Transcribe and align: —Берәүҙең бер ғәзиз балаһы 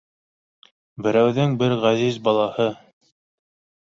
—Берәүҙең 1.07 1.53
бер 1.59 1.75
ғәзиз 1.83 2.17
балаһы 2.29 2.65